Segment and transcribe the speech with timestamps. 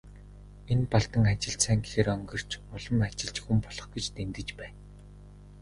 [0.71, 4.79] Энэ Балдан ажилд сайн гэхээр онгирч, улам ажилч хүн болох гэж дэндэж байна.